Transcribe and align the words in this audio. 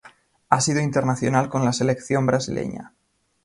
Ha 0.49 0.59
sido 0.61 0.79
internacional 0.81 1.47
con 1.47 1.63
la 1.63 1.73
Selección 1.73 2.25
brasileña. 2.25 2.95